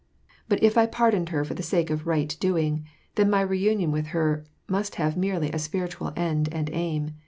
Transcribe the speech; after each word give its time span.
But 0.49 0.63
if 0.63 0.79
I 0.79 0.87
pardoned 0.87 1.29
her 1.29 1.45
for 1.45 1.53
the 1.53 1.61
sake 1.61 1.91
of 1.91 2.07
right 2.07 2.35
doing, 2.39 2.87
then 3.13 3.29
my 3.29 3.41
re 3.41 3.59
union 3.59 3.91
with 3.91 4.07
her 4.17 4.43
must 4.67 4.95
have 4.95 5.15
merely. 5.15 5.51
a 5.51 5.59
spiritual 5.59 6.11
end 6.15 6.49
and 6.51 6.71
aim. 6.73 7.11